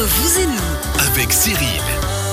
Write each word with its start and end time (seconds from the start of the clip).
entre 0.00 0.08
vous 0.08 0.40
et 0.40 0.46
nous. 0.46 1.08
avec 1.12 1.30
Cyril. 1.30 1.82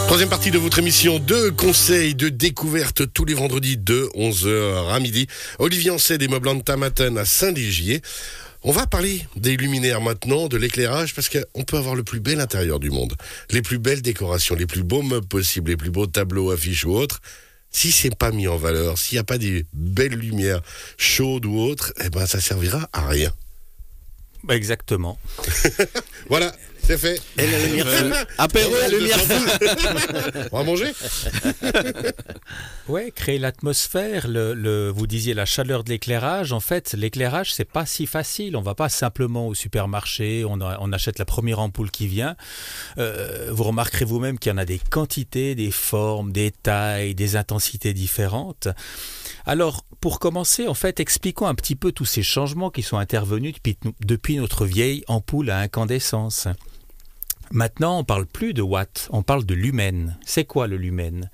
Troisième 0.05 0.29
partie 0.29 0.51
de 0.51 0.57
votre 0.57 0.79
émission 0.79 1.19
de 1.19 1.49
conseils 1.49 2.15
de 2.15 2.29
découverte 2.29 3.11
tous 3.11 3.25
les 3.25 3.33
vendredis 3.33 3.75
de 3.75 4.09
11h 4.15 4.89
à 4.89 4.99
midi. 5.01 5.27
Olivier 5.59 5.91
Ancet 5.91 6.17
des 6.17 6.29
Meubles 6.29 6.63
Tamaten 6.63 7.17
à 7.17 7.25
Saint-Légier. 7.25 8.01
On 8.63 8.71
va 8.71 8.87
parler 8.87 9.25
des 9.35 9.57
luminaires 9.57 9.99
maintenant, 9.99 10.47
de 10.47 10.55
l'éclairage, 10.55 11.13
parce 11.13 11.27
qu'on 11.27 11.63
peut 11.63 11.75
avoir 11.75 11.95
le 11.95 12.03
plus 12.03 12.21
bel 12.21 12.39
intérieur 12.39 12.79
du 12.79 12.89
monde, 12.89 13.15
les 13.49 13.61
plus 13.61 13.79
belles 13.79 14.01
décorations, 14.01 14.55
les 14.55 14.65
plus 14.65 14.83
beaux 14.83 15.01
meubles 15.01 15.27
possibles, 15.27 15.71
les 15.71 15.77
plus 15.77 15.91
beaux 15.91 16.07
tableaux, 16.07 16.51
affiches 16.51 16.85
ou 16.85 16.91
autres. 16.91 17.19
Si 17.69 17.91
c'est 17.91 18.15
pas 18.15 18.31
mis 18.31 18.47
en 18.47 18.55
valeur, 18.55 18.97
s'il 18.97 19.15
n'y 19.15 19.19
a 19.19 19.25
pas 19.25 19.37
des 19.37 19.65
belles 19.73 20.15
lumières 20.15 20.61
chaudes 20.97 21.45
ou 21.45 21.59
autres, 21.59 21.91
eh 22.01 22.09
ben 22.09 22.25
ça 22.27 22.39
servira 22.39 22.87
à 22.93 23.07
rien. 23.07 23.33
Exactement. 24.49 25.19
Voilà, 26.29 26.53
c'est 26.87 26.97
fait. 26.97 27.21
Et 27.37 27.45
la 27.51 27.65
lumière 27.65 27.87
feu. 27.87 28.13
Apéro, 28.37 28.73
la 28.79 28.87
lumière 28.87 29.19
feu. 29.19 30.47
On 30.51 30.57
va 30.59 30.63
manger 30.63 30.91
Ouais, 32.87 33.11
créer 33.11 33.37
l'atmosphère, 33.39 34.27
le, 34.29 34.53
le- 34.53 34.89
vous 34.89 35.07
disiez 35.07 35.33
la 35.33 35.45
chaleur 35.45 35.83
de 35.83 35.89
l'éclairage. 35.89 36.53
En 36.53 36.61
fait, 36.61 36.93
l'éclairage, 36.93 37.53
c'est 37.53 37.69
pas 37.69 37.85
si 37.85 38.05
facile. 38.05 38.55
On 38.55 38.61
va 38.61 38.75
pas 38.75 38.87
simplement 38.87 39.47
au 39.47 39.53
supermarché, 39.53 40.45
on, 40.47 40.61
a- 40.61 40.77
on 40.79 40.93
achète 40.93 41.19
la 41.19 41.25
première 41.25 41.59
ampoule 41.59 41.91
qui 41.91 42.07
vient. 42.07 42.35
Euh, 42.97 43.49
vous 43.51 43.63
remarquerez 43.65 44.05
vous-même 44.05 44.39
qu'il 44.39 44.51
y 44.51 44.55
en 44.55 44.57
a 44.57 44.65
des 44.65 44.79
quantités, 44.89 45.53
des 45.55 45.71
formes, 45.71 46.31
des 46.31 46.51
tailles, 46.51 47.13
des 47.15 47.35
intensités 47.35 47.93
différentes. 47.93 48.69
Alors, 49.45 49.83
pour 49.99 50.19
commencer, 50.19 50.67
en 50.67 50.73
fait, 50.73 50.99
expliquons 51.01 51.47
un 51.47 51.55
petit 51.55 51.75
peu 51.75 51.91
tous 51.91 52.05
ces 52.05 52.23
changements 52.23 52.69
qui 52.69 52.83
sont 52.83 52.97
intervenus 52.97 53.53
depuis, 53.55 53.77
depuis 53.99 54.37
notre 54.37 54.65
vieille 54.65 55.03
ampoule 55.07 55.49
à 55.49 55.59
incandescence. 55.59 56.47
Maintenant, 57.51 57.99
on 57.99 58.03
parle 58.03 58.25
plus 58.25 58.53
de 58.53 58.61
watts, 58.61 59.07
on 59.11 59.23
parle 59.23 59.45
de 59.45 59.53
lumen. 59.53 60.17
C'est 60.25 60.45
quoi 60.45 60.67
le 60.67 60.77
lumen? 60.77 61.29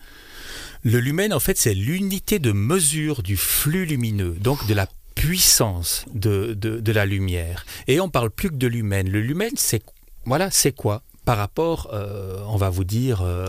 Le 0.83 0.99
lumen, 0.99 1.33
en 1.33 1.39
fait, 1.39 1.57
c'est 1.57 1.73
l'unité 1.73 2.39
de 2.39 2.51
mesure 2.51 3.23
du 3.23 3.37
flux 3.37 3.85
lumineux, 3.85 4.35
donc 4.39 4.67
de 4.67 4.73
la 4.73 4.87
puissance 5.15 6.05
de, 6.13 6.91
la 6.91 7.05
lumière. 7.05 7.65
Et 7.87 7.99
on 7.99 8.09
parle 8.09 8.29
plus 8.29 8.49
que 8.49 8.55
de 8.55 8.67
lumen. 8.67 9.09
Le 9.09 9.21
lumen, 9.21 9.51
c'est 9.55 9.83
voilà, 10.25 10.51
c'est 10.51 10.71
quoi? 10.71 11.03
Par 11.25 11.37
rapport, 11.37 11.89
euh, 11.93 12.37
on 12.47 12.57
va 12.57 12.69
vous 12.69 12.83
dire, 12.83 13.21
euh, 13.21 13.47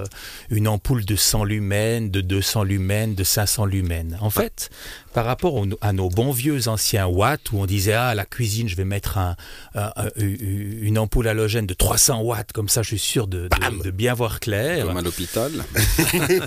une 0.51 0.69
ampoule 0.69 1.05
de 1.05 1.17
100 1.17 1.45
lumens, 1.45 2.11
de 2.11 2.21
200 2.21 2.63
lumens, 2.63 3.15
de 3.17 3.25
500 3.25 3.65
lumens. 3.67 4.17
En 4.21 4.31
fait, 4.31 4.71
par 5.13 5.25
rapport 5.25 5.55
au- 5.55 5.67
à 5.81 5.93
nos 5.93 6.09
bons 6.09 6.31
vieux 6.31 6.69
anciens 6.69 7.07
watts, 7.07 7.51
où 7.53 7.59
on 7.59 7.67
disait, 7.67 7.93
ah, 7.95 8.09
à 8.09 8.15
la 8.15 8.25
cuisine, 8.27 8.69
je 8.69 8.77
vais 8.77 8.85
mettre 8.85 9.19
un, 9.19 9.35
un- 9.75 9.93
un- 9.97 10.09
une 10.19 10.99
ampoule 10.99 11.27
halogène 11.29 11.67
de 11.67 11.75
300 11.75 12.21
watts, 12.23 12.53
comme 12.53 12.69
ça, 12.69 12.83
je 12.83 12.89
suis 12.89 12.99
sûr 12.99 13.27
de, 13.27 13.49
de- 13.49 13.83
de 13.83 13.91
bien 13.91 14.15
voir 14.15 14.39
clair. 14.41 14.87
Comme 14.87 14.97
à 14.97 15.03
l'hôpital. 15.03 15.51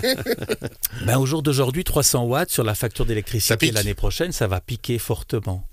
Ben, 1.04 1.18
au 1.18 1.26
jour 1.26 1.42
d'aujourd'hui, 1.42 1.84
300 1.84 2.24
watts 2.24 2.50
sur 2.50 2.64
la 2.64 2.74
facture 2.74 3.06
d'électricité 3.06 3.70
l'année 3.72 3.94
prochaine, 3.94 4.32
ça 4.32 4.46
va 4.46 4.60
piquer 4.60 4.98
fortement. 4.98 5.64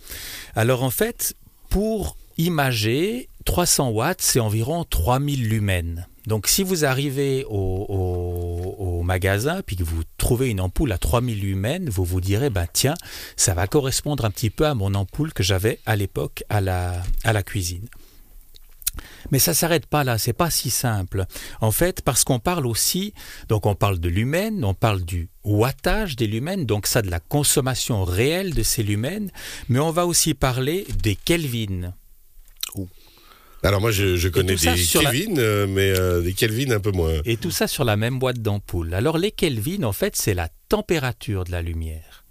Alors 0.56 0.84
en 0.84 0.90
fait, 0.90 1.36
pour 1.70 2.16
imager, 2.38 3.30
300 3.46 3.90
watts, 3.90 4.22
c'est 4.22 4.40
environ 4.40 4.84
3000 4.84 5.48
lumens. 5.48 6.06
Donc 6.28 6.48
si 6.48 6.64
vous 6.64 6.84
arrivez 6.84 7.46
au, 7.48 9.02
magasin 9.04 9.62
puis 9.64 9.76
que 9.76 9.84
vous 9.84 10.02
trouvez 10.18 10.50
une 10.50 10.60
ampoule 10.60 10.92
à 10.92 10.98
3000 10.98 11.40
lumens, 11.40 11.90
vous 11.90 12.04
vous 12.04 12.22
direz, 12.22 12.50
ben 12.50 12.66
tiens, 12.74 12.96
ça 13.38 13.54
va 13.54 13.68
correspondre 13.68 14.26
un 14.26 14.32
petit 14.32 14.50
peu 14.50 14.66
à 14.66 14.74
mon 14.74 14.96
ampoule 14.96 15.32
que 15.32 15.44
j'avais 15.44 15.80
à 15.86 15.96
l'époque 15.96 16.44
à 16.50 16.60
la, 16.60 17.04
à 17.24 17.32
la 17.32 17.44
cuisine. 17.44 17.88
Mais 19.32 19.38
ça 19.38 19.54
s'arrête 19.54 19.86
pas 19.86 20.04
là, 20.04 20.18
c'est 20.18 20.34
pas 20.34 20.50
si 20.50 20.72
simple. 20.72 21.26
En 21.62 21.72
fait, 21.72 22.02
parce 22.02 22.24
qu'on 22.24 22.40
parle 22.40 22.66
aussi, 22.66 23.14
donc 23.48 23.68
on 23.68 23.76
parle 23.76 24.00
de 24.00 24.10
lumens, 24.10 24.64
on 24.64 24.74
parle 24.74 25.04
du 25.04 25.30
wattage 25.44 26.16
des 26.16 26.26
lumens, 26.28 26.66
donc 26.66 26.88
ça 26.88 27.04
de 27.04 27.12
la 27.12 27.20
consommation 27.20 28.04
réelle 28.04 28.56
de 28.56 28.64
ces 28.64 28.82
lumens, 28.82 29.30
mais 29.70 29.80
on 29.80 29.92
va 29.92 30.08
aussi 30.08 30.34
parler 30.34 30.88
des 31.04 31.16
kelvins. 31.16 31.94
Alors 33.66 33.82
moi 33.82 33.90
je, 33.92 34.16
je 34.16 34.30
connais 34.30 34.56
des 34.56 34.66
la- 34.66 34.76
Kelvin, 34.76 35.38
euh, 35.38 35.66
mais 35.68 35.90
euh, 35.98 36.22
des 36.22 36.34
Kelvin 36.34 36.72
un 36.72 36.80
peu 36.80 36.92
moins. 36.92 37.14
Et 37.26 37.36
tout 37.38 37.50
ça 37.52 37.68
sur 37.68 37.84
la 37.84 37.98
même 37.98 38.20
boîte 38.20 38.40
d'ampoule. 38.40 38.94
Alors 38.94 39.18
les 39.18 39.32
kelvins, 39.32 39.84
en 39.84 39.92
fait, 39.94 40.16
c'est 40.16 40.34
la 40.36 40.50
température 40.70 41.44
de 41.46 41.52
la 41.52 41.62
lumière. 41.64 42.25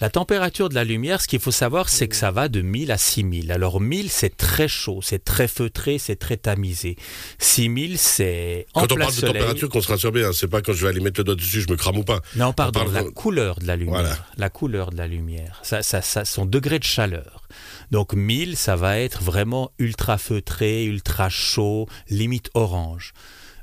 La 0.00 0.10
température 0.10 0.68
de 0.68 0.74
la 0.74 0.84
lumière, 0.84 1.20
ce 1.20 1.28
qu'il 1.28 1.40
faut 1.40 1.50
savoir, 1.50 1.88
c'est 1.88 2.08
que 2.08 2.16
ça 2.16 2.30
va 2.30 2.48
de 2.48 2.60
1000 2.60 2.90
à 2.90 2.98
6000. 2.98 3.52
Alors 3.52 3.80
1000, 3.80 4.10
c'est 4.10 4.36
très 4.36 4.68
chaud, 4.68 5.00
c'est 5.02 5.24
très 5.24 5.48
feutré, 5.48 5.98
c'est 5.98 6.16
très 6.16 6.36
tamisé. 6.36 6.96
6000, 7.38 7.98
c'est 7.98 8.66
en 8.74 8.80
Quand 8.80 8.92
on 8.92 8.94
plein 8.96 9.04
parle 9.04 9.14
de 9.14 9.20
soleil. 9.20 9.34
température, 9.34 9.68
qu'on 9.68 9.80
se 9.80 9.88
rassure 9.88 10.12
bien, 10.12 10.32
c'est 10.32 10.48
pas 10.48 10.62
quand 10.62 10.72
je 10.72 10.82
vais 10.82 10.88
aller 10.88 11.00
mettre 11.00 11.20
le 11.20 11.24
doigt 11.24 11.36
dessus, 11.36 11.60
je 11.60 11.70
me 11.70 11.76
crame 11.76 11.98
ou 11.98 12.04
pas. 12.04 12.20
Non, 12.36 12.52
pardon, 12.52 12.80
parle 12.80 12.92
la 12.92 13.04
couleur 13.04 13.58
de 13.58 13.66
la 13.66 13.76
lumière. 13.76 14.00
Voilà. 14.00 14.18
La 14.36 14.50
couleur 14.50 14.90
de 14.90 14.96
la 14.96 15.06
lumière. 15.06 15.60
Ça, 15.62 15.82
ça, 15.82 16.02
ça, 16.02 16.24
son 16.24 16.44
degré 16.46 16.78
de 16.78 16.84
chaleur. 16.84 17.46
Donc 17.90 18.14
1000, 18.14 18.56
ça 18.56 18.76
va 18.76 18.98
être 18.98 19.22
vraiment 19.22 19.70
ultra 19.78 20.18
feutré, 20.18 20.84
ultra 20.84 21.28
chaud, 21.28 21.86
limite 22.08 22.50
orange. 22.54 23.12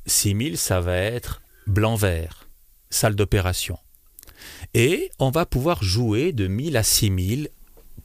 6000, 0.05 0.57
ça 0.57 0.79
va 0.79 0.97
être 0.97 1.41
blanc-vert, 1.67 2.47
salle 2.89 3.15
d'opération. 3.15 3.77
Et 4.73 5.11
on 5.19 5.29
va 5.29 5.45
pouvoir 5.45 5.83
jouer 5.83 6.31
de 6.31 6.47
1000 6.47 6.77
à 6.77 6.83
6000 6.83 7.49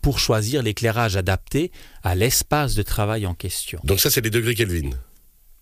pour 0.03 0.19
choisir 0.19 0.63
l'éclairage 0.63 1.17
adapté 1.17 1.73
à 2.03 2.15
l'espace 2.15 2.75
de 2.75 2.83
travail 2.83 3.27
en 3.27 3.35
question. 3.35 3.81
Donc 3.85 4.01
ça 4.01 4.11
c'est 4.11 4.21
les 4.21 4.31
degrés 4.31 4.55
Kelvin. 4.55 4.91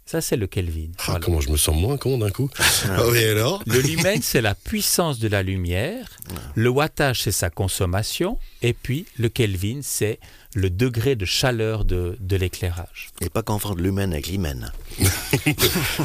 Ça, 0.07 0.21
c'est 0.21 0.37
le 0.37 0.47
Kelvin. 0.47 0.89
Ah, 0.99 1.03
Voilà. 1.07 1.21
comment 1.25 1.41
je 1.41 1.49
me 1.49 1.57
sens 1.57 1.75
moins 1.75 1.97
con 1.97 2.19
d'un 2.19 2.31
coup. 2.31 2.51
Ah 2.91 3.07
oui 3.09 3.25
alors 3.25 3.63
Le 3.67 3.81
lumen, 3.81 4.21
c'est 4.23 4.43
la 4.43 4.55
puissance 4.55 5.19
de 5.19 5.29
la 5.29 5.43
lumière. 5.43 6.07
Le 6.55 6.69
wattage, 6.69 7.23
c'est 7.23 7.33
sa 7.33 7.49
consommation. 7.49 8.39
Et 8.61 8.75
puis, 8.75 9.07
le 9.19 9.31
Kelvin, 9.31 9.81
c'est 9.83 10.21
le 10.55 10.69
degré 10.71 11.17
de 11.17 11.25
chaleur 11.25 11.85
de, 11.87 12.17
de 12.21 12.37
l'éclairage. 12.37 13.09
Et 13.23 13.29
pas 13.31 13.43
confondre 13.43 13.81
l'humaine 13.81 14.13
avec 14.13 14.27
l'hymen. 14.29 14.71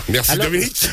Merci 0.09 0.31
Alors- 0.31 0.47
Dominique. 0.47 0.89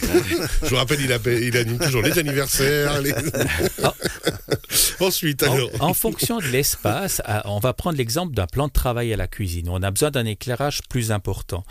je 0.63 0.67
vous 0.69 0.77
rappelle, 0.77 1.01
il, 1.01 1.13
appelle- 1.13 1.43
il 1.43 1.57
anime 1.57 1.79
toujours 1.79 2.03
les 2.03 2.19
anniversaires. 2.19 3.01
les- 3.01 3.15
Ensuite 5.01 5.43
En, 5.43 5.53
alors. 5.53 5.71
en 5.81 5.95
fonction 5.95 6.39
de 6.39 6.47
l'espace, 6.47 7.21
à- 7.25 7.49
on 7.51 7.59
va 7.59 7.73
prendre 7.73 7.97
l'exemple 7.99 8.35
d'un 8.35 8.47
plan 8.47 8.67
de 8.69 8.73
travail 8.73 9.13
à 9.13 9.17
la 9.17 9.27
cuisine. 9.29 9.69
On 9.69 9.83
a 9.83 9.91
besoin 9.91 10.11
d'un 10.11 10.25
éclairage 10.27 10.81
plus 10.89 11.13
important. 11.13 11.65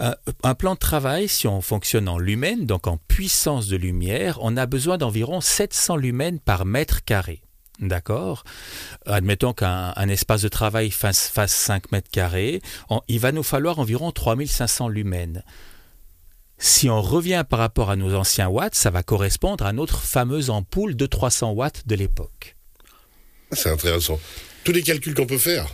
Euh, 0.00 0.12
un 0.42 0.54
plan 0.54 0.74
de 0.74 0.78
travail, 0.78 1.28
si 1.28 1.46
on 1.46 1.60
fonctionne 1.60 2.08
en 2.08 2.18
lumen, 2.18 2.66
donc 2.66 2.86
en 2.86 2.96
puissance 2.96 3.66
de 3.68 3.76
lumière, 3.76 4.38
on 4.42 4.56
a 4.56 4.66
besoin 4.66 4.98
d'environ 4.98 5.40
700 5.40 5.96
lumens 5.96 6.38
par 6.44 6.64
mètre 6.64 7.04
carré. 7.04 7.42
D'accord? 7.80 8.44
Admettons 9.06 9.54
qu'un 9.54 9.94
un 9.96 10.08
espace 10.10 10.42
de 10.42 10.48
travail 10.48 10.90
fasse, 10.90 11.28
fasse 11.28 11.52
5 11.52 11.92
mètres 11.92 12.10
carrés, 12.10 12.60
il 13.08 13.18
va 13.20 13.32
nous 13.32 13.42
falloir 13.42 13.78
environ 13.78 14.12
3500 14.12 14.88
lumens. 14.88 15.42
Si 16.62 16.90
on 16.90 17.00
revient 17.00 17.42
par 17.48 17.58
rapport 17.58 17.88
à 17.88 17.96
nos 17.96 18.14
anciens 18.14 18.48
watts, 18.48 18.74
ça 18.74 18.90
va 18.90 19.02
correspondre 19.02 19.64
à 19.64 19.72
notre 19.72 20.02
fameuse 20.02 20.50
ampoule 20.50 20.94
de 20.94 21.06
300 21.06 21.52
watts 21.52 21.86
de 21.86 21.94
l'époque. 21.94 22.54
C'est 23.52 23.70
intéressant. 23.70 24.20
Tous 24.62 24.72
les 24.72 24.82
calculs 24.82 25.14
qu'on 25.14 25.26
peut 25.26 25.38
faire. 25.38 25.66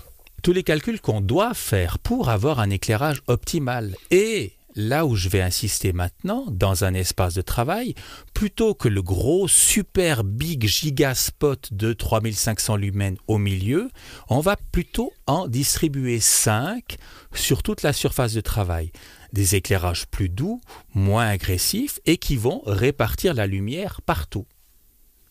tous 0.43 0.53
les 0.53 0.63
calculs 0.63 1.01
qu'on 1.01 1.21
doit 1.21 1.55
faire 1.55 1.99
pour 1.99 2.29
avoir 2.29 2.61
un 2.61 2.71
éclairage 2.71 3.21
optimal. 3.27 3.97
Et 4.13 4.53
là 4.77 5.05
où 5.07 5.17
je 5.17 5.29
vais 5.29 5.41
insister 5.41 5.93
maintenant, 5.93 6.45
dans 6.51 6.85
un 6.85 6.95
espace 6.95 7.35
de 7.35 7.43
travail, 7.43 7.95
plutôt 8.33 8.75
que 8.75 8.87
le 8.87 9.03
gros 9.03 9.49
super 9.49 10.23
big 10.23 10.67
giga 10.69 11.17
spot 11.17 11.73
de 11.73 11.95
3500 11.95 12.77
lumens 12.77 13.17
au 13.27 13.39
milieu, 13.39 13.89
on 14.29 14.39
va 14.39 14.57
plutôt 14.71 15.13
en 15.27 15.49
distribuer 15.49 16.21
5 16.21 16.97
sur 17.35 17.65
toute 17.65 17.83
la 17.83 17.93
surface 17.93 18.35
de 18.35 18.41
travail. 18.41 18.93
Des 19.37 19.55
éclairages 19.55 20.07
plus 20.07 20.31
doux, 20.31 20.63
moins 20.95 21.27
agressifs 21.27 22.01
et 22.07 22.17
qui 22.17 22.37
vont 22.37 22.63
répartir 22.65 23.35
la 23.35 23.47
lumière 23.47 24.01
partout. 24.01 24.47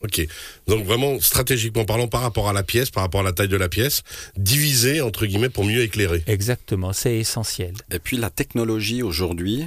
Ok. 0.01 0.27
Donc 0.67 0.85
vraiment, 0.85 1.19
stratégiquement 1.19 1.85
parlant, 1.85 2.07
par 2.07 2.21
rapport 2.21 2.47
à 2.47 2.53
la 2.53 2.61
pièce, 2.61 2.91
par 2.91 3.01
rapport 3.01 3.21
à 3.21 3.23
la 3.23 3.33
taille 3.33 3.47
de 3.47 3.57
la 3.57 3.67
pièce, 3.67 4.03
diviser, 4.37 5.01
entre 5.01 5.25
guillemets, 5.25 5.49
pour 5.49 5.65
mieux 5.65 5.81
éclairer. 5.81 6.23
Exactement, 6.27 6.93
c'est 6.93 7.17
essentiel. 7.17 7.73
Et 7.89 7.97
puis 7.97 8.17
la 8.17 8.29
technologie 8.29 9.01
aujourd'hui, 9.01 9.65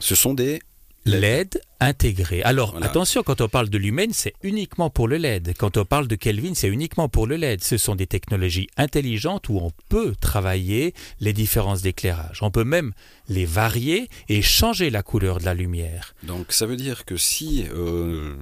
ce 0.00 0.14
sont 0.14 0.34
des 0.34 0.60
LED 1.04 1.60
intégré. 1.80 2.42
Alors 2.42 2.72
Voilà. 2.72 2.86
attention, 2.86 3.22
quand 3.22 3.40
on 3.40 3.48
parle 3.48 3.68
de 3.70 3.78
lumen, 3.78 4.10
c'est 4.12 4.34
uniquement 4.42 4.90
pour 4.90 5.08
le 5.08 5.16
LED. 5.16 5.54
Quand 5.56 5.76
on 5.76 5.84
parle 5.84 6.06
de 6.08 6.16
Kelvin, 6.16 6.52
c'est 6.54 6.68
uniquement 6.68 7.08
pour 7.08 7.26
le 7.26 7.36
LED. 7.36 7.62
Ce 7.62 7.76
sont 7.78 7.94
des 7.94 8.06
technologies 8.06 8.68
intelligentes 8.76 9.48
où 9.48 9.58
on 9.58 9.70
peut 9.88 10.14
travailler 10.20 10.92
les 11.20 11.32
différences 11.32 11.82
d'éclairage. 11.82 12.40
On 12.42 12.50
peut 12.50 12.64
même 12.64 12.92
les 13.28 13.46
varier 13.46 14.08
et 14.28 14.42
changer 14.42 14.90
la 14.90 15.02
couleur 15.02 15.38
de 15.38 15.44
la 15.44 15.54
lumière. 15.54 16.14
Donc 16.24 16.52
ça 16.52 16.66
veut 16.66 16.76
dire 16.76 17.04
que 17.04 17.16
si 17.16 17.64
euh, 17.72 18.34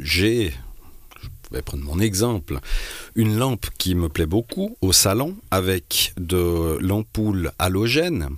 j'ai, 0.00 0.52
je 1.22 1.56
vais 1.56 1.62
prendre 1.62 1.84
mon 1.84 2.00
exemple, 2.00 2.58
une 3.14 3.36
lampe 3.38 3.66
qui 3.78 3.94
me 3.94 4.08
plaît 4.08 4.26
beaucoup 4.26 4.76
au 4.80 4.92
salon 4.92 5.36
avec 5.50 6.12
de 6.18 6.78
l'ampoule 6.80 7.52
halogène, 7.58 8.30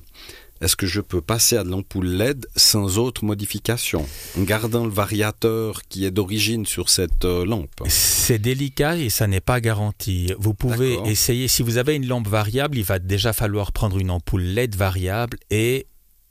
est-ce 0.61 0.77
que 0.77 0.87
je 0.87 1.01
peux 1.01 1.21
passer 1.23 1.57
à 1.57 1.65
de 1.65 1.71
l'ampoule 1.71 2.07
LED 2.07 2.47
sans 2.55 2.99
autre 2.99 3.25
modification, 3.25 4.07
en 4.39 4.43
gardant 4.43 4.85
le 4.85 4.91
variateur 4.91 5.83
qui 5.89 6.05
est 6.05 6.11
d'origine 6.11 6.67
sur 6.67 6.91
cette 6.91 7.25
euh, 7.25 7.47
lampe 7.47 7.83
C'est 7.89 8.39
délicat 8.39 8.97
et 8.97 9.09
ça 9.09 9.27
n'est 9.27 9.41
pas 9.41 9.61
garanti. 9.61 10.33
Vous 10.39 10.53
pouvez 10.53 10.99
essayer, 11.07 11.49
si 11.49 11.63
vous 11.63 11.79
avez 11.79 11.95
une 11.95 12.07
lampe 12.07 12.29
variable, 12.29 12.77
il 12.77 12.85
va 12.85 12.99
déjà 12.99 13.33
falloir 13.33 13.73
prendre 13.73 13.99
une 13.99 14.11
ampoule 14.11 14.43
LED 14.43 14.77
variable 14.77 15.39
et 15.51 15.87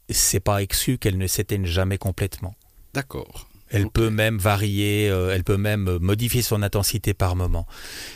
c'est 0.10 0.40
pas 0.40 0.62
exclu 0.62 0.98
qu'elle 0.98 1.18
ne 1.18 1.28
s'éteigne 1.28 1.66
jamais 1.66 1.98
complètement. 1.98 2.56
D'accord. 2.94 3.49
Elle 3.70 3.90
peut 3.90 4.10
même 4.10 4.38
varier, 4.38 5.10
euh, 5.10 5.34
elle 5.34 5.44
peut 5.44 5.58
même 5.58 5.98
modifier 6.00 6.42
son 6.42 6.64
intensité 6.64 7.14
par 7.14 7.36
moment. 7.36 7.68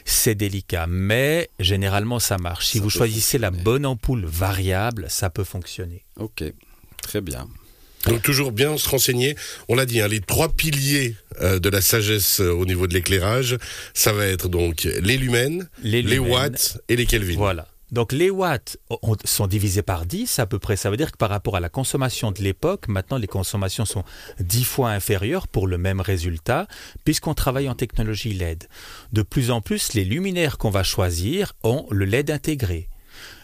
C'est 0.05 0.35
délicat, 0.35 0.87
mais 0.87 1.49
généralement 1.59 2.19
ça 2.19 2.37
marche. 2.37 2.67
Si 2.67 2.79
vous 2.79 2.89
choisissez 2.89 3.37
la 3.37 3.51
bonne 3.51 3.85
ampoule 3.85 4.25
variable, 4.25 5.05
ça 5.09 5.29
peut 5.29 5.43
fonctionner. 5.43 6.03
Ok, 6.17 6.43
très 7.01 7.21
bien. 7.21 7.47
Donc 8.07 8.21
toujours 8.21 8.51
bien 8.51 8.77
se 8.77 8.89
renseigner. 8.89 9.35
On 9.69 9.75
l'a 9.75 9.85
dit, 9.85 10.01
hein, 10.01 10.07
les 10.07 10.19
trois 10.19 10.49
piliers 10.49 11.15
euh, 11.41 11.59
de 11.59 11.69
la 11.69 11.81
sagesse 11.81 12.41
euh, 12.41 12.51
au 12.51 12.65
niveau 12.65 12.87
de 12.87 12.93
l'éclairage, 12.93 13.57
ça 13.93 14.11
va 14.11 14.25
être 14.25 14.49
donc 14.49 14.83
les 14.83 15.17
lumens, 15.17 15.69
les, 15.83 16.19
watts 16.19 16.79
et 16.89 16.95
les 16.95 17.05
kelvins. 17.05 17.37
Voilà. 17.37 17.67
Donc 17.93 18.11
les 18.11 18.31
watts 18.31 18.77
sont 19.23 19.45
divisés 19.45 19.83
par 19.83 20.07
10 20.07 20.39
à 20.39 20.47
peu 20.47 20.57
près. 20.57 20.75
Ça 20.75 20.89
veut 20.89 20.97
dire 20.97 21.11
que 21.11 21.17
par 21.17 21.29
rapport 21.29 21.55
à 21.55 21.59
la 21.59 21.69
consommation 21.69 22.31
de 22.31 22.41
l'époque, 22.41 22.87
maintenant 22.87 23.17
les 23.17 23.27
consommations 23.27 23.85
sont 23.85 24.03
10 24.39 24.63
fois 24.63 24.89
inférieures 24.89 25.47
pour 25.47 25.67
le 25.67 25.77
même 25.77 26.01
résultat, 26.01 26.67
puisqu'on 27.05 27.35
travaille 27.35 27.69
en 27.69 27.75
technologie 27.75 28.33
LED. 28.33 28.67
De 29.11 29.21
plus 29.21 29.51
en 29.51 29.61
plus, 29.61 29.93
les 29.93 30.05
luminaires 30.05 30.57
qu'on 30.57 30.71
va 30.71 30.81
choisir 30.81 31.53
ont 31.61 31.85
le 31.91 32.05
LED 32.05 32.31
intégré. 32.31 32.89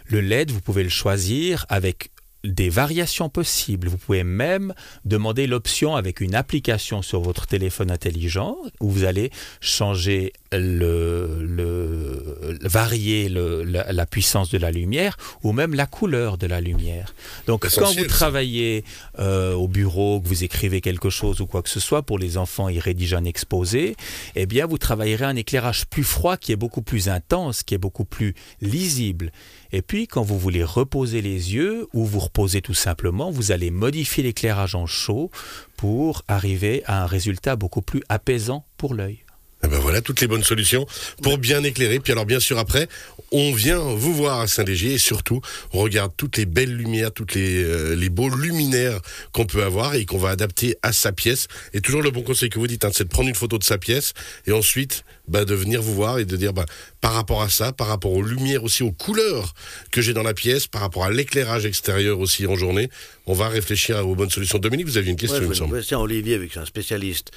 Le 0.08 0.20
LED, 0.20 0.50
vous 0.50 0.62
pouvez 0.62 0.82
le 0.82 0.90
choisir 0.90 1.68
avec 1.70 2.10
des 2.44 2.70
variations 2.70 3.30
possibles. 3.30 3.90
Vous 3.90 3.98
pouvez 3.98 4.24
même 4.24 4.74
demander 5.06 5.48
l'option 5.48 5.96
avec 5.96 6.22
une 6.22 6.36
application 6.36 7.02
sur 7.02 7.22
votre 7.22 7.48
téléphone 7.48 7.92
intelligent 7.92 8.56
où 8.80 8.90
vous 8.90 9.04
allez 9.04 9.32
changer 9.60 10.34
le, 10.52 11.40
le 11.42 12.58
varier 12.62 13.30
le, 13.30 13.64
la, 13.64 14.06
puissance 14.06 14.50
de 14.50 14.58
la 14.58 14.72
lumière 14.72 15.18
ou 15.44 15.52
même 15.52 15.74
la 15.74 15.86
couleur 15.86 16.38
de 16.38 16.48
la 16.48 16.62
lumière. 16.62 17.14
Donc 17.46 17.68
quand 17.76 17.94
vous 17.94 18.06
travaillez 18.08 18.84
euh, 19.20 19.54
au 19.54 19.68
bureau, 19.68 20.20
que 20.22 20.28
vous 20.28 20.44
écrivez 20.44 20.82
quelque 20.82 21.10
chose 21.10 21.42
ou 21.42 21.46
quoi 21.46 21.62
que 21.62 21.70
ce 21.70 21.80
soit 21.80 22.04
pour 22.04 22.18
les 22.18 22.38
enfants, 22.38 22.70
ils 22.70 22.80
rédigent 22.80 23.18
un 23.18 23.26
exposé, 23.26 23.96
eh 24.36 24.46
bien 24.46 24.66
vous 24.66 24.78
travaillerez 24.78 25.26
un 25.26 25.36
éclairage 25.36 25.86
plus 25.86 26.04
froid 26.04 26.38
qui 26.38 26.52
est 26.52 26.58
beaucoup 26.58 26.82
plus 26.82 27.10
intense, 27.10 27.64
qui 27.64 27.76
est 27.76 27.80
beaucoup 27.80 28.06
plus 28.06 28.34
lisible. 28.62 29.32
Et 29.72 29.82
puis 29.82 30.08
quand 30.08 30.24
vous 30.24 30.40
voulez 30.40 30.64
reposer 30.64 31.22
les 31.22 31.54
yeux 31.54 31.88
ou 31.94 32.06
vous 32.06 32.20
reposer 32.30 32.62
tout 32.62 32.76
simplement, 32.76 33.32
vous 33.32 33.52
allez 33.52 33.72
modifier 33.72 34.24
l'éclairage 34.24 34.76
en 34.76 34.86
chaud 34.86 35.32
pour 35.78 36.24
arriver 36.28 36.84
à 36.86 37.04
un 37.04 37.06
résultat 37.08 37.56
beaucoup 37.56 37.82
plus 37.82 38.04
apaisant 38.08 38.66
pour 38.78 38.94
l'œil. 38.94 39.26
Eh 39.62 39.68
ben 39.68 39.80
voilà 39.80 40.00
toutes 40.00 40.22
les 40.22 40.28
bonnes 40.28 40.44
solutions 40.44 40.86
pour 41.22 41.38
bien 41.38 41.64
éclairer. 41.64 42.00
Puis 42.00 42.14
alors 42.14 42.26
bien 42.26 42.40
sûr 42.40 42.58
après, 42.58 42.88
on 43.34 43.52
vient 43.52 43.80
vous 43.80 44.14
voir 44.14 44.40
à 44.40 44.48
Saint-Léger 44.48 44.94
et 44.94 44.98
surtout 44.98 45.42
on 45.74 45.80
regarde 45.80 46.14
toutes 46.16 46.38
les 46.38 46.46
belles 46.46 46.74
lumières, 46.74 47.12
toutes 47.12 47.34
les, 47.34 47.62
euh, 47.64 48.10
beaux 48.10 48.30
luminaires 48.30 49.02
qu'on 49.34 49.46
peut 49.46 49.64
avoir 49.64 49.96
et 49.96 50.06
qu'on 50.06 50.18
va 50.18 50.30
adapter 50.30 50.78
à 50.82 50.94
sa 50.94 51.12
pièce. 51.12 51.48
Et 51.74 51.82
toujours 51.82 52.02
le 52.02 52.12
bon 52.12 52.22
conseil 52.22 52.50
que 52.50 52.58
vous 52.58 52.68
dites, 52.68 52.86
hein, 52.86 52.92
c'est 52.94 53.04
de 53.04 53.10
prendre 53.10 53.28
une 53.28 53.36
photo 53.36 53.58
de 53.58 53.64
sa 53.66 53.78
pièce 53.78 54.14
et 54.48 54.54
ensuite 54.54 55.04
bah, 55.30 55.46
de 55.46 55.54
venir 55.54 55.82
vous 55.82 55.94
voir 55.94 56.20
et 56.20 56.26
de 56.26 56.36
dire 56.36 56.54
bah, 56.54 56.66
par 57.02 57.14
rapport 57.14 57.42
à 57.42 57.50
ça, 57.50 57.72
par 57.72 57.88
rapport 57.88 58.12
aux 58.12 58.22
lumières 58.22 58.64
aussi, 58.64 58.84
aux 58.84 58.92
couleurs 58.92 59.54
que 59.92 60.02
j'ai 60.02 60.14
dans 60.14 60.24
la 60.24 60.34
pièce, 60.34 60.68
par 60.68 60.82
rapport 60.82 61.06
à 61.06 61.12
l'éclairage 61.12 61.66
extérieur 61.66 62.20
aussi 62.20 62.46
en 62.48 62.56
journée, 62.56 62.90
on 63.26 63.34
va 63.34 63.48
réfléchir 63.48 64.06
aux 64.08 64.16
bonnes 64.16 64.30
solutions. 64.30 64.60
Dominique, 64.60 64.88
vous 64.88 64.98
aviez 64.98 65.12
une 65.12 65.18
question, 65.18 65.42
il 65.42 65.48
me 65.48 65.54
semble. 65.54 65.82
Olivier, 66.00 66.36
avec 66.36 66.58
un 66.58 66.66
spécialiste. 66.66 67.32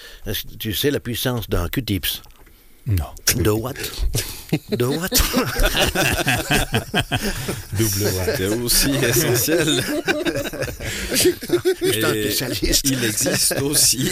Tu 0.58 0.72
sais 0.72 0.90
la 0.90 1.00
puissance 1.00 1.48
d'un 1.48 1.68
Q-tips? 1.68 2.22
Non. 2.86 3.04
De 3.36 3.50
what? 3.50 3.74
De 4.70 4.84
what? 4.84 5.08
Double 7.78 8.04
watt. 8.16 8.36
C'est 8.36 8.48
aussi 8.48 8.90
essentiel. 9.02 9.84
il 12.84 13.04
existe 13.04 13.60
aussi. 13.62 14.10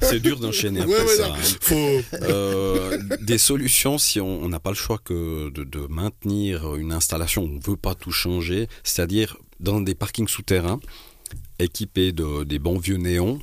C'est 0.00 0.20
dur 0.20 0.38
d'enchaîner 0.38 0.80
après 0.80 1.06
ça. 1.08 1.34
Hein. 1.34 2.00
Euh, 2.22 2.98
des 3.20 3.38
solutions 3.38 3.98
si 3.98 4.20
on 4.20 4.48
n'a 4.48 4.60
pas 4.60 4.70
le 4.70 4.76
choix 4.76 4.98
que 5.04 5.50
de, 5.50 5.86
maintenir 5.88 6.76
une 6.76 6.92
installation, 6.92 7.42
on 7.44 7.48
ne 7.48 7.60
veut 7.62 7.76
pas 7.76 7.94
tout 7.94 8.12
changer, 8.12 8.68
c'est-à-dire 8.84 9.36
dans 9.60 9.80
des 9.80 9.94
parkings 9.94 10.28
souterrains 10.28 10.80
équipés 11.58 12.12
de, 12.12 12.44
des 12.44 12.58
bons 12.58 12.78
vieux 12.78 12.96
néons, 12.96 13.38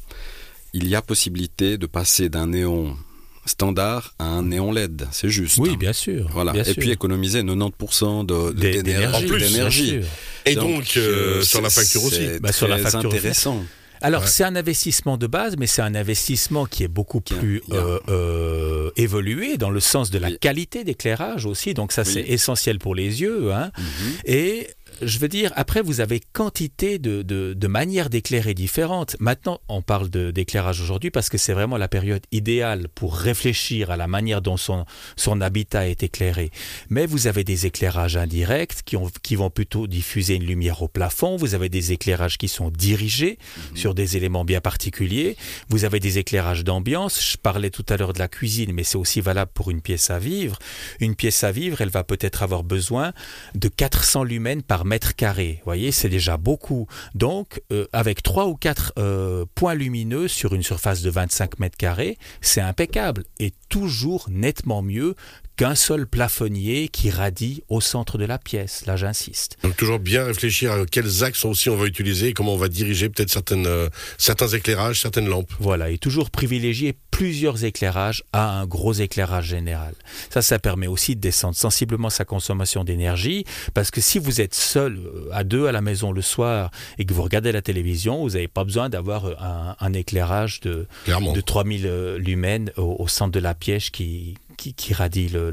il 0.74 0.88
y 0.88 0.96
a 0.96 1.02
possibilité 1.02 1.78
de 1.78 1.86
passer 1.86 2.30
d'un 2.30 2.48
néon 2.48 2.98
standard 3.46 4.14
à 4.20 4.26
un 4.26 4.44
néon 4.44 4.72
LED, 4.72 5.08
c'est 5.12 5.30
juste. 5.30 5.58
Oui, 5.58 5.78
bien 5.78 5.94
sûr. 5.94 6.30
Voilà. 6.34 6.54
et 6.56 6.74
puis 6.74 6.92
économiser 6.92 7.42
90% 7.44 8.54
d'énergie. 8.54 10.00
Et 10.46 10.56
donc, 10.56 10.94
euh, 10.98 11.42
sur 11.42 11.62
la 11.62 11.70
facture 11.70 12.04
aussi. 12.04 12.28
Bah, 12.42 12.52
sur 12.52 12.68
la 12.68 12.78
facture 12.78 13.10
intéressant. 13.10 13.64
Alors 14.04 14.28
c'est 14.28 14.44
un 14.44 14.58
investissement 14.58 15.16
de 15.16 15.28
base, 15.28 15.56
mais 15.58 15.66
c'est 15.66 15.82
un 15.82 15.96
investissement 15.96 16.66
qui 16.66 16.84
est 16.84 16.90
beaucoup 16.90 17.22
plus 17.22 17.64
euh, 17.72 18.00
euh, 18.10 18.92
évolué 18.98 19.56
dans 19.56 19.70
le 19.70 19.80
sens 19.80 20.12
de 20.12 20.20
la 20.20 20.30
qualité 20.32 20.84
d'éclairage 20.84 21.46
aussi. 21.46 21.74
Donc 21.74 21.94
ça 21.94 22.04
c'est 22.04 22.20
essentiel 22.20 22.80
pour 22.80 22.96
les 22.96 23.22
yeux. 23.22 23.54
Hein. 23.54 23.72
Mhm. 23.78 24.14
Et 24.26 24.68
je 25.02 25.20
veux 25.20 25.28
dire, 25.28 25.52
après, 25.56 25.82
vous 25.82 26.02
avez 26.02 26.22
quantité 26.34 27.00
de, 27.00 27.22
de, 27.22 27.68
manières 27.68 28.10
d'éclairer 28.10 28.54
différentes. 28.54 29.16
Maintenant, 29.20 29.60
on 29.68 29.82
parle 29.82 30.10
d'éclairage 30.10 30.82
aujourd'hui 30.82 31.12
parce 31.12 31.30
que 31.30 31.38
c'est 31.38 31.54
vraiment 31.54 31.78
la 31.78 31.88
période 31.88 32.24
idéale 32.32 32.88
pour 32.94 33.16
réfléchir 33.16 33.92
à 33.92 33.98
la 33.98 34.08
manière 34.08 34.42
dont 34.42 34.58
son, 34.58 34.86
son 35.16 35.42
habitat 35.42 35.88
est 35.90 36.04
éclairé. 36.04 36.52
Mais 36.90 37.06
vous 37.06 37.28
avez 37.28 37.44
des 37.44 37.66
éclairages 37.66 38.18
indirects 38.18 38.84
qui, 38.86 38.96
ont, 38.96 39.10
qui 39.22 39.36
vont 39.36 39.50
plutôt 39.50 39.88
diffuser 39.88 40.36
une 40.36 40.46
lumière 40.46 40.82
au 40.82 40.88
plafond. 40.88 41.36
Vous 41.36 41.56
avez 41.56 41.70
des 41.70 41.92
éclairages 41.92 42.38
qui 42.38 42.48
sont 42.48 42.70
dirigés 42.70 43.38
mhm. 43.72 43.78
sur 43.78 43.94
des 43.96 44.18
éléments 44.18 44.46
bien 44.46 44.62
particuliers. 44.62 45.38
Vous 45.70 45.86
avez 45.86 46.00
des 46.00 46.18
éclairages 46.18 46.64
d'ambiance. 46.64 47.22
Je 47.24 47.38
parlais 47.38 47.70
tout 47.70 47.86
à 47.90 47.98
l'heure 47.98 48.14
de 48.14 48.20
la 48.20 48.28
cuisine, 48.28 48.74
mais 48.74 48.84
c'est 48.84 48.98
aussi 48.98 49.22
valable 49.22 49.52
pour 49.54 49.72
une 49.72 49.82
pièce 49.82 50.10
à 50.10 50.20
vivre. 50.20 50.58
Une 51.00 51.16
pièce 51.16 51.44
à 51.44 51.52
vivre, 51.52 51.82
elle 51.82 51.90
va 51.90 52.04
peut-être 52.04 52.44
avoir 52.44 52.64
besoin 52.64 53.14
de 53.56 53.68
400 53.68 54.24
lumens 54.24 54.62
par 54.62 54.83
mètre 54.86 55.16
carré. 55.16 55.56
Vous 55.60 55.66
voyez, 55.66 55.92
c'est 55.92 56.10
déjà 56.10 56.38
beaucoup. 56.38 56.88
Donc, 57.16 57.62
euh, 57.72 57.88
avec 57.94 58.24
trois 58.24 58.48
ou 58.48 58.56
quatre 58.56 58.94
euh, 58.98 59.46
points 59.56 59.76
lumineux 59.76 60.28
sur 60.28 60.54
une 60.54 60.64
surface 60.64 61.02
de 61.02 61.10
25 61.10 61.60
mètres 61.60 61.78
carrés, 61.78 62.18
c'est 62.42 62.62
impeccable 62.62 63.24
et 63.40 63.54
toujours 63.70 64.28
nettement 64.30 64.82
mieux 64.82 65.16
qu'un 65.56 65.76
seul 65.76 66.08
plafonnier 66.08 66.88
qui 66.88 67.10
radie 67.10 67.64
au 67.70 67.82
centre 67.82 68.18
de 68.18 68.26
la 68.26 68.38
pièce. 68.38 68.86
Là, 68.86 68.96
j'insiste. 68.96 69.58
Donc 69.64 69.76
toujours 69.78 70.00
bien 70.00 70.24
réfléchir 70.24 70.72
à 70.72 70.86
quels 70.86 71.24
axes 71.24 71.46
aussi 71.46 71.70
on 71.70 71.76
va 71.76 71.86
utiliser 71.86 72.30
et 72.30 72.34
comment 72.34 72.54
on 72.54 72.58
va 72.58 72.70
diriger 72.70 73.10
peut-être 73.10 73.30
certaines, 73.30 73.68
euh, 73.68 73.90
certains 74.18 74.48
éclairages, 74.48 75.02
certaines 75.02 75.28
lampes. 75.28 75.52
Voilà, 75.60 75.90
et 75.90 75.98
toujours 75.98 76.32
privilégier 76.32 76.96
plusieurs 77.12 77.64
éclairages 77.64 78.24
à 78.34 78.50
un 78.50 78.66
gros 78.66 78.94
éclairage 78.94 79.46
général. 79.46 79.94
Ça, 80.32 80.42
ça 80.42 80.58
permet 80.58 80.88
aussi 80.88 81.16
de 81.16 81.22
descendre 81.22 81.56
sensiblement 81.56 82.10
sa 82.10 82.26
consommation 82.26 82.84
d'énergie, 82.84 83.46
parce 83.76 83.92
que 83.92 84.02
si 84.02 84.18
vous 84.18 84.42
êtes 84.42 84.56
seul 84.56 84.98
euh, 84.98 85.30
à 85.32 85.44
deux 85.44 85.68
à 85.68 85.72
la 85.72 85.82
maison 85.82 86.12
le 86.12 86.22
soir 86.22 86.72
et 86.98 87.06
que 87.06 87.14
vous 87.14 87.22
regardez 87.22 87.52
la 87.52 87.62
télévision, 87.62 88.22
vous 88.24 88.32
n'avez 88.32 88.48
pas 88.48 88.64
besoin 88.64 88.90
d'avoir 88.90 89.26
euh, 89.26 89.36
un, 89.80 89.94
éclairage 89.94 90.62
de, 90.62 90.88
de 91.08 91.42
3000 91.42 92.16
lumens 92.18 92.72
au, 92.78 92.96
au 92.98 93.08
centre 93.08 93.32
de 93.32 93.40
la 93.40 93.54
pièce 93.54 93.92
qui, 93.92 94.36
qui, 94.58 94.94
radie 94.94 95.30
le, 95.30 95.52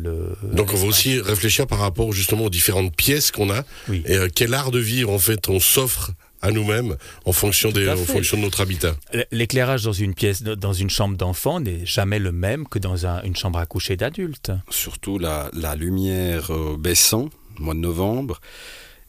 Donc 0.52 0.72
on 0.72 0.76
va 0.76 0.86
aussi 0.86 1.20
réfléchir 1.20 1.66
par 1.66 1.78
rapport 1.78 2.12
justement 2.12 2.44
aux 2.44 2.50
différentes 2.50 2.94
pièces 2.94 3.30
qu'on 3.30 3.50
a 3.50 3.64
et 3.92 4.16
euh, 4.16 4.28
quel 4.34 4.54
art 4.54 4.70
de 4.70 4.78
vivre 4.78 5.10
en 5.10 5.18
fait 5.18 5.48
on 5.48 5.60
s'offre 5.60 6.12
à 6.42 6.50
nous-mêmes 6.50 6.96
en 7.24 7.32
fonction 7.32 7.70
des, 7.70 7.88
en 7.88 7.96
fonction 7.96 8.36
de 8.36 8.42
notre 8.42 8.60
habitat. 8.60 8.94
L'éclairage 9.30 9.84
dans 9.84 9.92
une 9.92 10.14
pièce, 10.14 10.42
dans 10.42 10.72
une 10.72 10.90
chambre 10.90 11.16
d'enfant 11.16 11.60
n'est 11.60 11.84
jamais 11.84 12.18
le 12.18 12.32
même 12.32 12.66
que 12.66 12.78
dans 12.78 13.06
une 13.24 13.36
chambre 13.36 13.58
à 13.58 13.66
coucher 13.66 13.96
d'adulte. 13.96 14.52
Surtout 14.70 15.18
la, 15.18 15.50
lumière 15.76 16.50
euh, 16.52 16.76
baissant, 16.78 17.28
mois 17.58 17.74
de 17.74 17.80
novembre, 17.80 18.40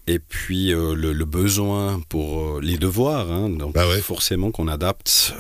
et 0.08 0.20
puis 0.20 0.74
euh, 0.74 0.94
le, 0.96 1.26
besoin 1.26 2.02
pour 2.10 2.40
euh, 2.40 2.60
les 2.62 2.78
devoirs, 2.78 3.32
hein, 3.32 3.50
donc 3.50 3.74
bah 3.74 3.86
forcément 4.02 4.52
qu'on 4.52 4.68
adapte 4.68 5.34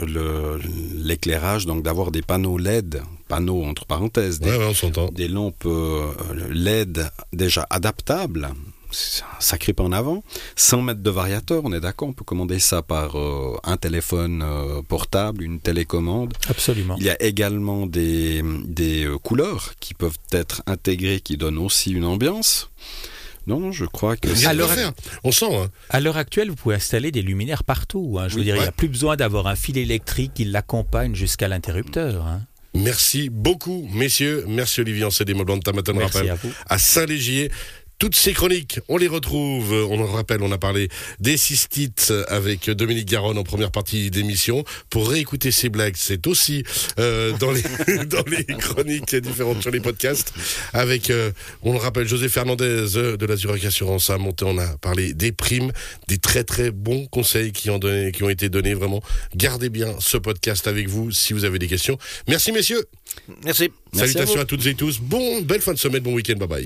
l'éclairage, 0.96 1.65
donc 1.65 1.84
d'avoir 1.84 2.12
des 2.12 2.22
panneaux 2.22 2.58
LED, 2.58 3.01
panneaux 3.31 3.63
entre 3.63 3.85
parenthèses, 3.85 4.39
des, 4.39 4.57
des 5.13 5.27
lampes 5.27 5.65
euh, 5.65 6.11
LED 6.50 7.09
déjà 7.33 7.65
adaptables, 7.69 8.45
un 8.45 8.55
sacré 9.39 9.73
pas 9.73 9.83
en 9.83 9.91
avant, 9.91 10.23
100 10.55 10.81
mètres 10.81 11.01
de 11.01 11.09
variateur, 11.09 11.61
on 11.63 11.71
est 11.71 11.79
d'accord, 11.79 12.09
on 12.09 12.13
peut 12.13 12.25
commander 12.25 12.59
ça 12.59 12.81
par 12.81 13.15
un 13.63 13.77
téléphone 13.77 14.45
portable, 14.89 15.43
une 15.43 15.61
télécommande. 15.61 16.33
Absolument. 16.50 16.97
Il 16.97 17.05
y 17.05 17.09
a 17.09 17.21
également 17.23 17.85
des, 17.85 18.43
des 18.65 19.09
couleurs 19.23 19.73
qui 19.79 19.93
peuvent 19.93 20.17
être 20.33 20.61
intégrées, 20.67 21.21
qui 21.21 21.38
donnent 21.38 21.57
aussi 21.57 21.91
une 21.91 22.03
ambiance. 22.05 22.69
Non, 23.47 23.59
non, 23.59 23.71
je 23.71 23.85
crois 23.85 24.17
que 24.17 24.33
c'est 24.35 24.45
à 24.45 24.67
faire. 24.67 24.91
On 25.23 25.31
sent. 25.31 25.53
Hein. 25.55 25.69
À 25.89 26.00
l'heure 26.00 26.17
actuelle, 26.17 26.50
vous 26.50 26.55
pouvez 26.55 26.75
installer 26.75 27.11
des 27.11 27.21
luminaires 27.21 27.63
partout. 27.63 28.17
Hein. 28.19 28.27
Je 28.27 28.35
veux 28.38 28.43
dire, 28.43 28.55
il 28.55 28.61
n'y 28.61 28.67
a 28.67 28.71
plus 28.71 28.88
besoin 28.88 29.15
d'avoir 29.15 29.47
un 29.47 29.55
fil 29.55 29.77
électrique 29.77 30.33
qui 30.35 30.45
l'accompagne 30.45 31.15
jusqu'à 31.15 31.47
l'interrupteur. 31.47 32.27
Hein. 32.27 32.41
Merci 32.73 33.29
beaucoup, 33.29 33.87
messieurs. 33.91 34.45
Merci 34.47 34.79
Olivier 34.81 35.03
Ancet 35.05 35.25
des 35.25 35.33
Moblans 35.33 35.57
de 35.57 35.61
Tamaton 35.63 35.97
Rappel 35.97 36.29
à, 36.29 36.37
à 36.73 36.77
Saint-Légier. 36.77 37.51
Toutes 38.01 38.15
ces 38.15 38.34
chroniques, 38.34 38.79
on 38.88 38.98
les 38.98 39.08
retrouve, 39.08 39.74
on 39.74 40.01
en 40.01 40.08
rappelle, 40.08 40.41
on 40.41 40.51
a 40.51 40.58
parlé 40.58 40.89
des 41.20 41.38
cystites 41.38 42.12
avec 42.29 42.67
Dominique 42.67 43.08
Garonne 43.08 43.38
en 43.38 43.43
première 43.43 43.70
partie 43.70 44.10
d'émission. 44.10 44.63
Pour 44.89 45.08
réécouter 45.08 45.51
ces 45.51 45.70
blagues, 45.70 45.93
c'est 45.96 46.25
aussi 46.25 46.63
euh, 46.98 47.38
dans, 47.38 47.51
les, 47.51 47.62
dans 48.05 48.24
les 48.25 48.43
chroniques 48.43 49.15
différentes 49.17 49.62
sur 49.62 49.70
les 49.70 49.81
podcasts. 49.81 50.34
Avec, 50.74 51.12
euh, 51.12 51.31
on 51.62 51.74
le 51.74 51.77
rappelle, 51.77 52.08
José 52.08 52.27
Fernandez 52.27 52.88
de 52.96 53.24
la 53.24 53.36
Zurich 53.36 53.65
Assurance 53.65 54.10
a 54.10 54.17
monté, 54.17 54.46
on 54.46 54.58
a 54.58 54.77
parlé 54.77 55.13
des 55.13 55.31
primes, 55.31 55.72
des 56.08 56.17
très 56.17 56.43
très 56.43 56.72
bons 56.72 57.05
conseils 57.05 57.51
qui 57.51 57.70
ont, 57.70 57.77
donné, 57.77 58.12
qui 58.12 58.24
ont 58.24 58.29
été 58.31 58.50
donnés 58.50 58.74
vraiment. 58.74 59.03
Gardez 59.36 59.70
bien 59.70 59.93
ce 60.00 60.17
podcast 60.17 60.65
avec 60.65 60.89
vous 60.89 61.12
si 61.12 61.34
vous 61.34 61.46
avez 61.46 61.60
des 61.60 61.67
questions. 61.67 62.00
Merci 62.27 62.51
messieurs. 62.51 62.84
Merci. 63.46 63.70
Salutations 63.93 64.41
à, 64.41 64.46
toutes 64.46 64.65
et 64.65 64.74
tous. 64.74 65.00
Bon, 65.00 65.41
belle 65.41 65.62
fin 65.62 65.74
de 65.74 65.77
semaine, 65.77 66.01
bon 66.01 66.13
week-end, 66.15 66.38
bye 66.38 66.48
bye. 66.48 66.60